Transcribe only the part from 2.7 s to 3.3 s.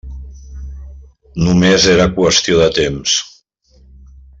temps.